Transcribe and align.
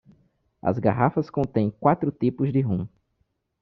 As 0.63 0.79
garrafas 0.79 1.29
contêm 1.29 1.69
quatro 1.69 2.11
tipos 2.11 2.51
de 2.51 2.61
rum. 2.61 2.87